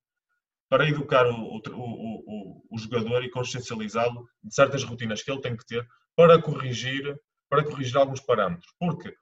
[0.69, 5.56] para educar o, o, o, o jogador e consciencializá-lo de certas rotinas que ele tem
[5.56, 7.15] que ter para corrigir,
[7.49, 8.71] para corrigir alguns parâmetros.
[8.80, 9.13] Porque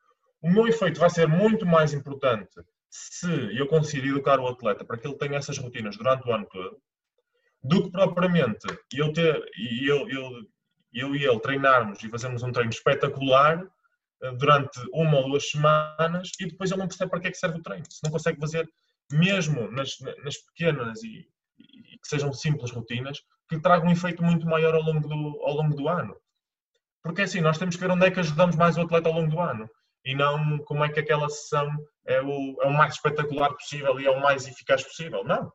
[0.42, 4.98] o meu efeito vai ser muito mais importante se eu conseguir educar o atleta para
[4.98, 6.78] que ele tenha essas rotinas durante o ano todo,
[7.64, 10.30] do que propriamente eu ter e eu, eu,
[10.94, 13.66] eu e ele treinarmos e fazermos um treino espetacular
[14.22, 17.38] eh, durante uma ou duas semanas e depois ele não percebe para que é que
[17.38, 17.86] serve o treino.
[17.90, 18.70] Se não consegue fazer
[19.12, 24.46] mesmo nas, nas pequenas e, e, que sejam simples rotinas, que tragam um efeito muito
[24.46, 26.16] maior ao longo, do, ao longo do ano.
[27.02, 29.30] Porque assim, nós temos que ver onde é que ajudamos mais o atleta ao longo
[29.30, 29.70] do ano
[30.06, 31.70] e não como é que aquela sessão
[32.06, 35.24] é o, é o mais espetacular possível e é o mais eficaz possível.
[35.24, 35.52] Não.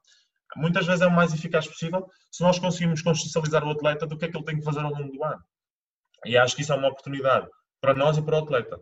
[0.57, 4.25] Muitas vezes é o mais eficaz possível se nós conseguimos consciencializar o atleta do que
[4.25, 5.43] é que ele tem que fazer ao longo do ano.
[6.25, 7.49] E acho que isso é uma oportunidade
[7.81, 8.81] para nós e para o atleta.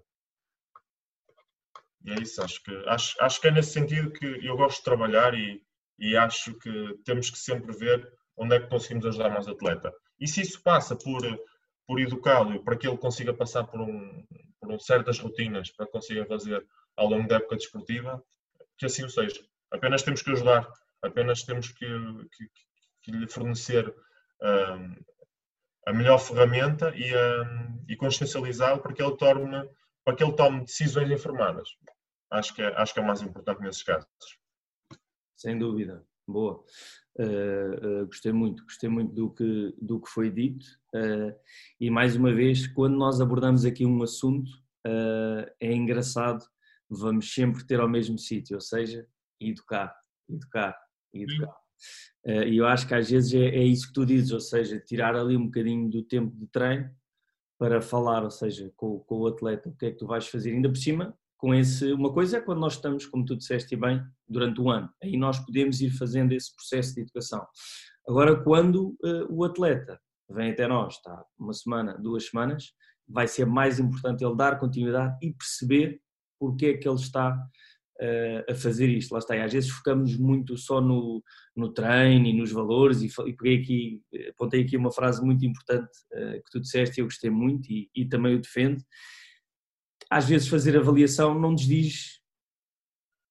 [2.05, 4.85] E é isso, acho que, acho, acho que é nesse sentido que eu gosto de
[4.85, 5.61] trabalhar e,
[5.98, 9.92] e acho que temos que sempre ver onde é que conseguimos ajudar mais o atleta.
[10.20, 11.22] E se isso passa por,
[11.87, 14.24] por educá-lo para que ele consiga passar por, um,
[14.61, 16.64] por um certas rotinas para que consiga fazer
[16.96, 18.22] ao longo da época desportiva,
[18.78, 19.42] que assim o seja.
[19.70, 20.68] Apenas temos que ajudar,
[21.02, 22.48] apenas temos que, que,
[23.02, 23.94] que lhe fornecer
[24.42, 24.96] um,
[25.87, 29.68] a melhor ferramenta e, um, e consciencializá-lo para que ele torne,
[30.04, 31.68] para que ele tome decisões informadas.
[32.30, 34.09] Acho que, é, acho que é o mais importante nesses casos.
[35.37, 36.64] Sem dúvida, boa.
[37.18, 41.35] Uh, uh, gostei muito, gostei muito do que, do que foi dito uh,
[41.81, 44.51] e mais uma vez, quando nós abordamos aqui um assunto,
[45.61, 46.44] é engraçado,
[46.88, 49.05] vamos sempre ter ao mesmo sítio, ou seja,
[49.40, 49.92] educar,
[50.29, 50.79] educar,
[51.12, 51.57] educar.
[52.25, 55.16] E eu acho que às vezes é, é isso que tu dizes, ou seja, tirar
[55.16, 56.88] ali um bocadinho do tempo de treino
[57.59, 60.53] para falar, ou seja, com, com o atleta, o que é que tu vais fazer,
[60.53, 61.92] ainda por cima, com esse.
[61.92, 65.38] Uma coisa é quando nós estamos, como tu disseste bem, durante o ano, aí nós
[65.38, 67.46] podemos ir fazendo esse processo de educação.
[68.09, 72.72] Agora, quando uh, o atleta vem até nós, está uma semana, duas semanas,
[73.09, 76.01] vai ser mais importante ele dar continuidade e perceber
[76.38, 79.12] porque é que ele está uh, a fazer isto.
[79.12, 81.22] Lá está, e às vezes focamos muito só no,
[81.55, 85.90] no treino e nos valores, e, e peguei aqui, apontei aqui uma frase muito importante
[86.12, 88.83] uh, que tu disseste e eu gostei muito e, e também o defendo,
[90.11, 92.21] às vezes fazer avaliação não nos diz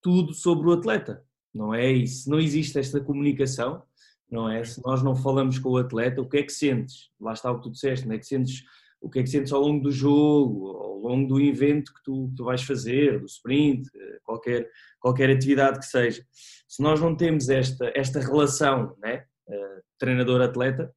[0.02, 2.06] tudo sobre o atleta, não é?
[2.06, 3.82] Se não existe esta comunicação,
[4.30, 4.64] não é?
[4.64, 7.10] Se nós não falamos com o atleta, o que é que sentes?
[7.20, 8.20] Lá está o que tu disseste, não é?
[8.20, 8.64] Que sentes,
[9.02, 12.28] o que é que sentes ao longo do jogo, ao longo do evento que tu,
[12.30, 13.90] que tu vais fazer, do sprint,
[14.24, 16.26] qualquer, qualquer atividade que seja.
[16.68, 19.26] Se nós não temos esta, esta relação, né?
[19.48, 20.92] Uh, treinador-atleta,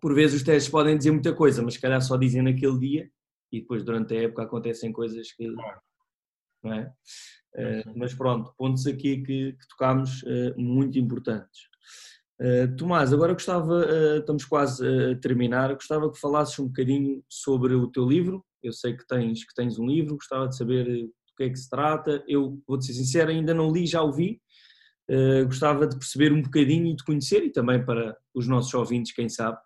[0.00, 3.10] por vezes os testes podem dizer muita coisa, mas se calhar só dizem naquele dia
[3.52, 5.48] e depois durante a época acontecem coisas que.
[6.62, 6.92] Não é?
[7.54, 11.62] Uh, mas pronto, pontos aqui que, que tocámos uh, muito importantes.
[12.40, 13.84] Uh, Tomás, agora gostava,
[14.18, 18.44] estamos quase a terminar, gostava que falasses um bocadinho sobre o teu livro.
[18.62, 21.58] Eu sei que tens, que tens um livro, gostava de saber do que é que
[21.58, 22.22] se trata.
[22.28, 24.40] Eu vou-te ser sincero, ainda não li, já ouvi.
[25.46, 29.28] gostava de perceber um bocadinho e de conhecer, e também para os nossos ouvintes, quem
[29.28, 29.58] sabe,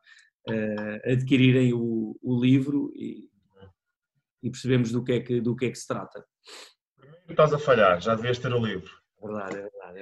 [1.05, 3.29] adquirirem o, o livro e,
[4.45, 6.25] e percebemos do que, é que, do que é que se trata.
[6.99, 8.91] Primeiro estás a falhar, já devias ter o livro.
[9.23, 9.99] É verdade, é verdade.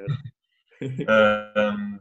[0.80, 1.78] É verdade.
[1.78, 1.98] um,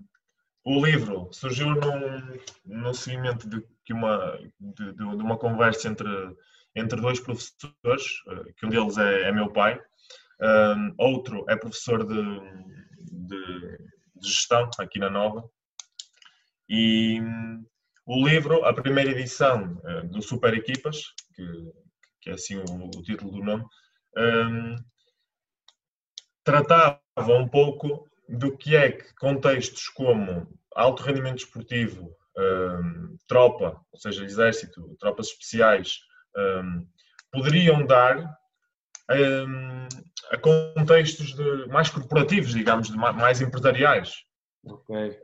[0.63, 6.09] o livro surgiu num, num seguimento de, que uma, de, de, uma conversa entre,
[6.75, 9.79] entre dois professores, eh, que um deles é, é meu pai,
[10.41, 12.21] um, outro é professor de,
[13.11, 13.77] de,
[14.15, 15.47] de, gestão aqui na Nova.
[16.67, 17.19] E
[18.05, 21.43] o livro, a primeira edição eh, do Super Equipas, que,
[22.21, 23.65] que é assim o, o título do nome,
[24.17, 24.75] um,
[26.43, 33.99] tratava um pouco do que é que contextos como alto rendimento esportivo, um, tropa, ou
[33.99, 35.99] seja, exército, tropas especiais,
[36.37, 36.87] um,
[37.31, 38.17] poderiam dar
[39.09, 39.87] um,
[40.31, 44.13] a contextos de, mais corporativos, digamos, de, mais empresariais.
[44.63, 45.19] Okay.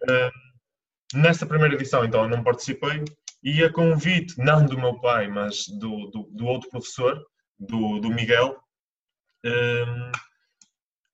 [1.13, 3.05] nessa primeira edição, então, eu não participei
[3.43, 7.23] e a convite, não do meu pai, mas do, do, do outro professor,
[7.59, 8.57] do, do Miguel,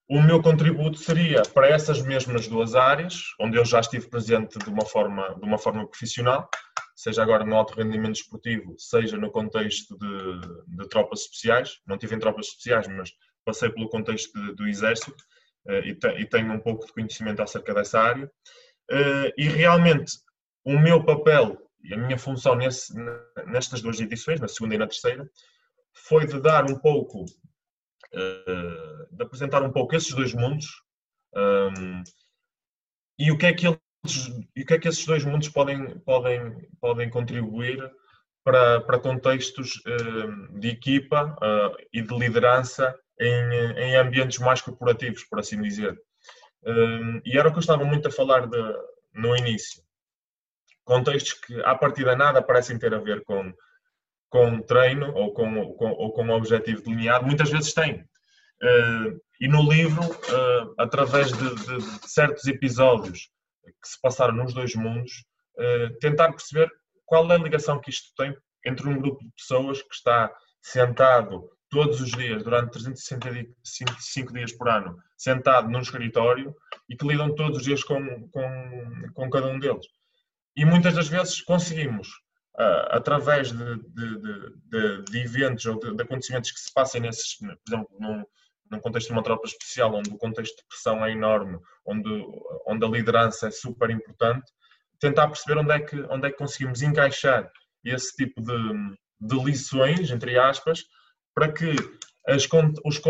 [0.10, 4.70] o meu contributo seria para essas mesmas duas áreas, onde eu já estive presente de
[4.70, 6.50] uma forma, de uma forma profissional,
[6.96, 11.80] seja agora no alto rendimento esportivo, seja no contexto de, de tropas especiais.
[11.88, 13.12] Não tive em tropas especiais, mas
[13.46, 15.16] passei pelo contexto de, do Exército
[15.68, 18.26] uh, e, te, e, tenho um pouco de conhecimento acerca dessa área.
[18.92, 20.14] Uh, e realmente
[20.66, 22.94] o meu papel e a minha função nesse,
[23.48, 25.30] nestas duas edições, na segunda e na terceira,
[25.94, 27.26] foi de dar um pouco
[28.14, 30.68] eh, de apresentar um pouco esses dois mundos
[31.36, 32.04] um, ehm,
[33.18, 36.70] e o que é que eles o que é que esses dois mundos podem podem
[36.80, 37.80] podem contribuir
[38.44, 45.24] para, para contextos uh, de equipa uh, e de liderança em, em ambientes mais corporativos,
[45.24, 45.98] por assim dizer.
[46.66, 48.62] Um, ehm, e era o que eu estava muito a falar de,
[49.14, 49.82] no início.
[50.84, 53.54] Contextos que, à partida, nada parecem ter a ver com,
[54.30, 58.02] com treino ou com, com, ou com um objetivo delineado, muitas vezes tem.
[58.62, 63.30] Uh, e no livro, uh, através de, de, de, certos episódios
[63.64, 65.26] que se passaram nos dois mundos,
[65.58, 66.70] uh, tentar perceber
[67.06, 71.50] qual é a ligação que isto tem entre um grupo de pessoas que está sentado
[71.70, 76.56] todos os dias, durante 365 dias por ano, sentado num escritório
[76.88, 79.86] e que lidam todos os dias com, com, com cada um deles.
[80.56, 82.08] E muitas das vezes conseguimos
[82.60, 84.22] uh, através de, de,
[84.70, 88.24] de, de, eventos ou de, acontecimentos que se passem nesses, por exemplo, num,
[88.72, 92.10] num contexto de uma tropa especial, onde o contexto de pressão é enorme, onde,
[92.68, 94.52] onde a liderança é super importante,
[95.00, 97.52] tentar perceber onde é que, onde é que conseguimos encaixar
[97.84, 100.84] esse tipo de, de lições, entre aspas,
[101.34, 101.76] para que
[102.28, 102.48] as,
[102.86, 103.02] os,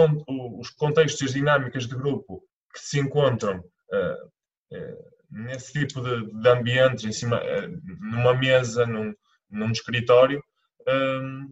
[0.60, 6.32] os contextos e as dinâmicas de grupo que se encontram uh, uh, nesse tipo de,
[6.32, 9.13] de ambientes, em cima, uh, numa mesa, num,
[9.50, 10.41] num escritório
[10.88, 11.50] um,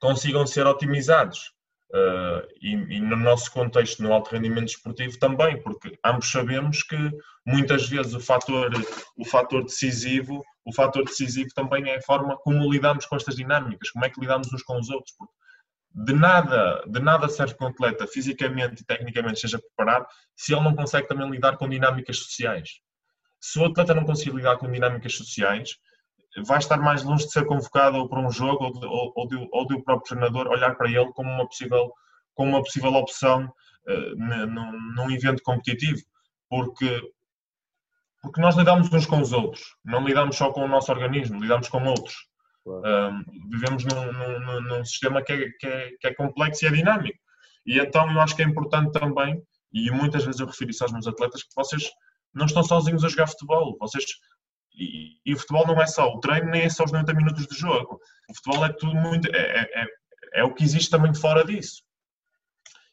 [0.00, 1.56] consigam ser otimizados.
[1.90, 6.98] Uh, e, e, no nosso contexto, no alto rendimento esportivo também, porque ambos sabemos que
[7.46, 8.70] muitas vezes o fator,
[9.16, 13.90] o fator decisivo, o fator decisivo também é a forma como lidamos com estas dinâmicas,
[13.90, 15.14] como é que lidamos uns com os outros.
[15.16, 15.32] Porque
[15.94, 20.06] de nada, de nada serve que um atleta fisicamente e tecnicamente esteja preparado
[20.36, 22.80] se ele não consegue também lidar com dinâmicas sociais.
[23.40, 25.78] Se o atleta não conseguir lidar com dinâmicas sociais,
[26.44, 29.66] vai estar mais longe de ser convocado para um jogo ou, de, ou, de, ou
[29.66, 31.92] de o próprio treinador olhar para ele como uma possível,
[32.34, 36.00] como uma possível opção uh, num, num evento competitivo,
[36.48, 37.00] porque,
[38.22, 41.68] porque nós lidamos uns com os outros, não lidamos só com o nosso organismo, lidamos
[41.68, 42.28] com outros.
[42.64, 43.14] Claro.
[43.14, 46.70] Um, vivemos num, num, num, sistema que é, que, é, que é complexo e é
[46.70, 47.18] dinâmico.
[47.64, 50.92] E então eu acho que é importante também, e muitas vezes eu refiro isso aos
[50.92, 51.90] meus atletas, que vocês
[52.38, 53.76] não estão sozinhos a jogar futebol.
[53.80, 54.04] Vocês
[54.74, 57.46] e, e, o futebol não é só o treino, nem é só os 90 minutos
[57.46, 58.00] de jogo.
[58.30, 59.28] O futebol é tudo muito.
[59.34, 59.86] É, é, é,
[60.34, 61.82] é o que existe também fora disso.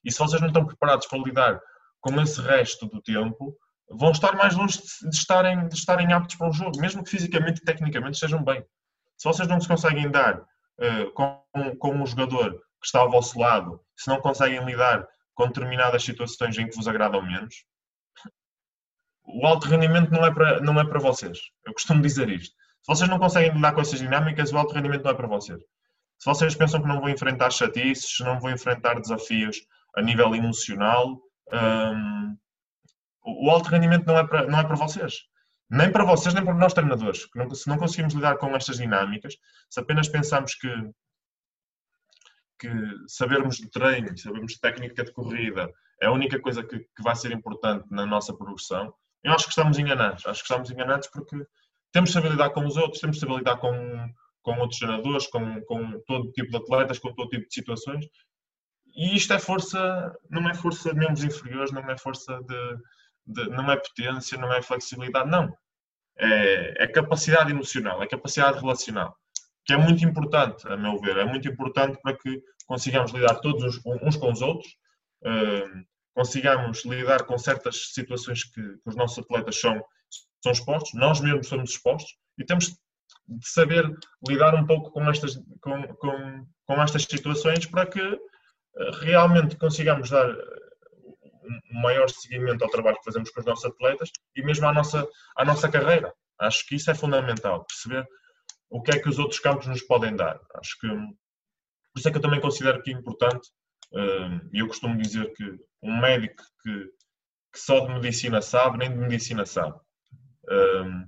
[0.03, 1.59] E se vocês não estão preparados para lidar
[2.01, 3.55] com esse resto do tempo,
[3.89, 7.61] vão estar mais longe de estarem, de estarem aptos para o jogo, mesmo que fisicamente
[7.61, 8.63] e tecnicamente estejam bem.
[9.17, 11.43] Se vocês não se conseguem dar uh, com,
[11.77, 16.57] com um jogador que está ao vosso lado, se não conseguem lidar com determinadas situações
[16.57, 17.65] em que vos agradam menos,
[19.28, 21.39] o alto rendimento não é para, não é para vocês.
[21.65, 22.55] Eu costumo dizer isto.
[22.82, 25.59] Se vocês não conseguem lidar com essas dinâmicas, o alto rendimento não é para vocês.
[26.19, 29.57] Se vocês pensam que não vão enfrentar chatices, não vão enfrentar desafios
[29.95, 31.19] a nível emocional,
[31.51, 32.38] um,
[33.26, 35.23] o alto rendimento não é, para, não é para vocês.
[35.69, 37.28] Nem para vocês, nem para nós treinadores.
[37.55, 39.36] Se não conseguimos lidar com estas dinâmicas,
[39.69, 40.69] se apenas pensamos que,
[42.59, 42.69] que
[43.07, 45.71] sabermos de treino, sabermos de técnica de corrida
[46.01, 48.93] é a única coisa que, que vai ser importante na nossa progressão,
[49.26, 50.26] eu acho que estamos enganados.
[50.28, 51.36] Acho que estamos enganados porque
[51.91, 53.73] temos de saber lidar com os outros, temos de saber lidar com,
[54.43, 58.05] com outros treinadores, com, com todo tipo de atletas, com todo tipo de situações.
[58.95, 62.78] E isto é força, não é força de membros inferiores, não é força de,
[63.26, 65.51] de não é potência, não é flexibilidade, não.
[66.17, 69.17] É, é, capacidade emocional, é capacidade relacional,
[69.65, 73.63] que é muito importante, a meu ver, é muito importante para que consigamos lidar todos
[73.63, 74.71] uns, uns com os outros,
[75.26, 75.86] uh,
[76.16, 79.84] consigamos lidar com certas situações que, que, os nossos atletas são,
[80.41, 82.68] são expostos, nós mesmos somos expostos, e temos
[83.28, 83.86] de saber
[84.28, 90.09] lidar um pouco com estas, com, com, com estas situações para que uh, realmente consigamos
[90.09, 90.30] dar
[91.72, 95.07] um maior seguimento ao trabalho que fazemos com os nossos atletas e mesmo à nossa,
[95.36, 96.13] à nossa carreira.
[96.39, 98.07] Acho que isso é fundamental, perceber
[98.70, 100.39] o que é que os outros campos nos podem dar.
[100.55, 103.49] Acho que por isso é que eu também considero que é importante,
[103.93, 105.43] eh, e eu costumo dizer que
[105.86, 106.86] um médico que,
[107.53, 109.79] que só de medicina sabe, nem de medicina sabe.
[110.49, 111.05] Eh,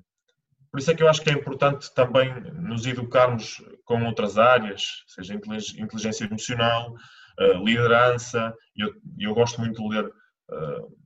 [0.71, 5.03] por isso é que eu acho que é importante também nos educarmos com outras áreas,
[5.07, 6.93] seja inteligência emocional,
[7.39, 8.53] eh, liderança.
[8.75, 10.97] Eu, eu gosto muito de ler uh,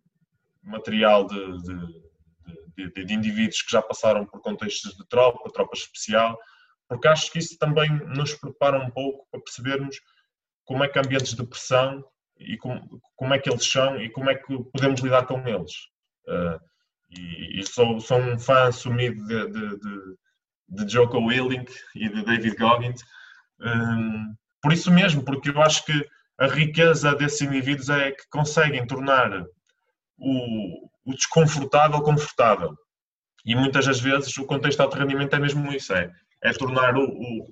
[0.64, 6.38] material de, de, de, de, indivíduos que já passaram por contextos de tropa, tropa especial,
[6.88, 10.02] porque acho que isso também nos prepara um pouco para percebermos
[10.66, 12.04] como é que ambientes de pressão
[12.42, 15.72] e como, como é que eles são e como é que podemos lidar com eles.
[16.28, 16.60] Uh,
[17.10, 21.66] e, e sou, sou, um fã assumido de, de, de, de Joko Willing
[21.96, 23.02] e de David Goggins,
[23.60, 26.08] um, por isso mesmo, porque eu acho que
[26.40, 29.46] a riqueza desses indivíduos é que conseguem tornar
[30.18, 32.76] o, o desconfortável confortável.
[33.46, 36.12] E muitas das vezes o contexto de rendimento é mesmo isso, é,
[36.44, 37.48] é tornar o, o,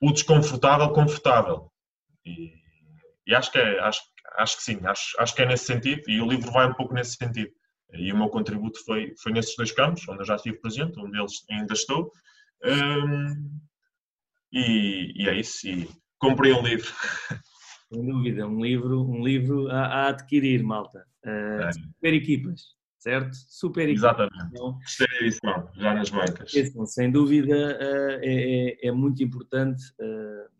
[0.00, 1.70] o desconfortável confortável.
[2.24, 2.65] E,
[3.26, 4.00] e, acho que é, acho,
[4.38, 6.94] acho que sim, acho, acho que é nesse sentido, e o livro vai um pouco
[6.94, 7.50] nesse sentido.
[7.92, 11.18] E o meu contributo foi, foi nesses dois campos, onde eu já estive presente, onde
[11.18, 12.10] eles ainda estou.
[12.64, 13.60] Um,
[14.52, 16.90] e, e, é isso, e comprei um livro.
[17.92, 21.06] Sem dúvida, um livro, um livro a, a adquirir, malta.
[21.24, 21.72] Uh, é.
[21.72, 22.62] Super equipas,
[22.98, 23.30] certo?
[23.48, 24.02] Super equipas.
[24.02, 24.50] Exatamente.
[24.50, 24.78] Então,
[25.20, 26.52] edição, já nas bancas.
[26.86, 30.55] Sem dúvida, uh, é, é, muito importante uh,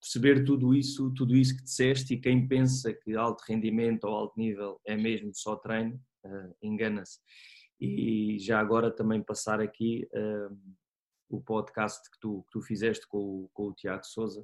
[0.00, 4.38] perceber tudo isso, tudo isso que disseste e quem pensa que alto rendimento ou alto
[4.38, 6.00] nível é mesmo só treino,
[6.62, 7.18] engana-se.
[7.80, 10.08] E já agora também passar aqui
[11.28, 14.42] o podcast que tu, que tu fizeste com, com o Tiago Souza,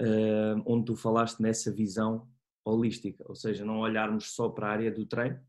[0.00, 2.28] uh, onde tu falaste nessa visão
[2.64, 5.40] holística, ou seja, não olharmos só para a área do treino,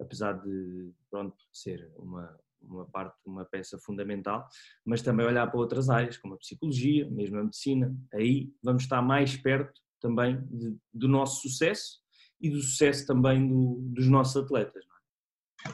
[0.00, 4.46] apesar de pronto, ser uma, uma parte, uma peça fundamental,
[4.84, 7.94] mas também olhar para outras áreas, como a psicologia, mesmo a medicina.
[8.12, 12.00] Aí vamos estar mais perto também de, do nosso sucesso
[12.40, 14.84] e do sucesso também do, dos nossos atletas.
[15.66, 15.72] É?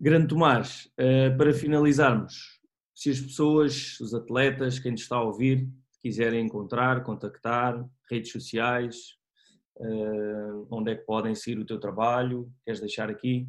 [0.00, 2.60] Grande Tomás, uh, para finalizarmos,
[2.94, 5.68] se as pessoas, os atletas, quem te está a ouvir,
[6.00, 9.16] quiserem encontrar, contactar, redes sociais,
[9.76, 12.52] uh, onde é que podem seguir o teu trabalho?
[12.64, 13.48] Queres deixar aqui?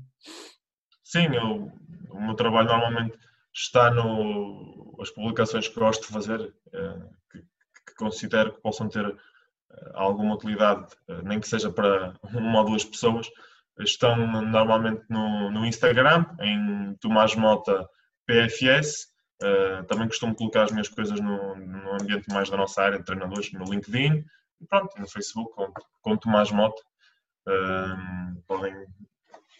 [1.10, 1.72] Sim, eu,
[2.12, 3.18] o meu trabalho normalmente
[3.51, 9.07] está no as publicações que gosto de fazer, uh, que, que, considero que possam ter
[9.07, 9.18] uh,
[9.95, 10.86] alguma utilidade,
[11.24, 13.28] nem que seja para uma ou duas pessoas,
[13.80, 17.89] estão normalmente no, no Instagram, em Tomás Mota
[18.28, 19.10] PFS,
[19.41, 23.05] Uh, também costumo colocar as minhas coisas no, no, ambiente mais da nossa área de
[23.05, 24.26] treinadores, no LinkedIn,
[24.60, 26.82] e pronto, no Facebook, com, com Tomás Mota.
[27.47, 28.76] Uh, podem,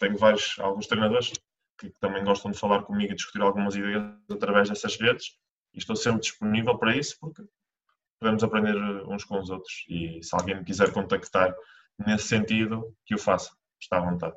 [0.00, 1.32] tenho vários, alguns treinadores
[1.78, 5.38] que também gostam de falar comigo e discutir algumas ideias através dessas redes,
[5.72, 7.42] e estou sempre disponível para isso, porque
[8.18, 8.76] podemos aprender
[9.08, 9.84] uns com os outros.
[9.88, 11.54] E se alguém me quiser contactar
[11.98, 14.36] nesse sentido, que o faça, está à vontade.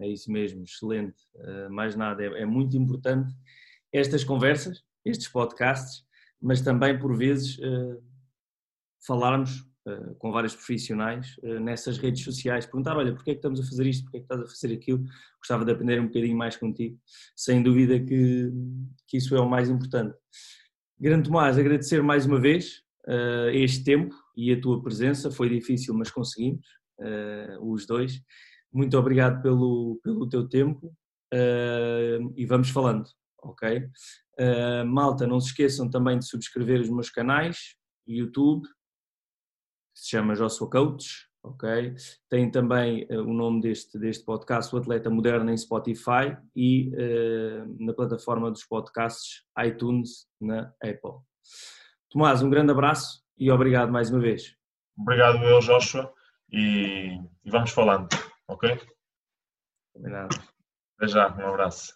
[0.00, 1.16] É isso mesmo, excelente.
[1.34, 3.32] Uh, mais nada, é, é muito importante
[3.92, 6.04] estas conversas, estes podcasts,
[6.40, 8.02] mas também por vezes uh,
[9.06, 9.64] falarmos
[10.18, 13.86] com vários profissionais uh, nessas redes sociais, perguntar, olha, porquê é que estamos a fazer
[13.86, 15.04] isto, porquê é que estás a fazer aquilo,
[15.38, 16.98] gostava de aprender um bocadinho mais contigo,
[17.36, 18.50] sem dúvida que,
[19.06, 20.14] que isso é o mais importante.
[20.98, 25.94] Grande Tomás, agradecer mais uma vez uh, este tempo e a tua presença, foi difícil,
[25.94, 26.66] mas conseguimos,
[27.60, 28.20] os dois.
[28.72, 30.92] Muito obrigado pelo, pelo teu tempo
[32.36, 33.04] e vamos falando,
[33.40, 33.88] ok?
[34.84, 38.66] malta, não se esqueçam também de subscrever os meus canais, YouTube,
[39.98, 41.94] que se chama Joshua Coach, ok?
[42.30, 47.84] Tem também uh, o nome deste, deste podcast, o Atleta Moderno, em Spotify e uh,
[47.84, 51.18] na plataforma dos podcasts iTunes na Apple.
[52.10, 54.56] Tomás, um grande abraço e obrigado mais uma vez.
[54.96, 56.12] Obrigado eu, Joshua,
[56.50, 58.08] e, e vamos falando,
[58.46, 58.80] ok?
[59.92, 60.36] Combinado.
[60.96, 61.92] Até já, um abraço.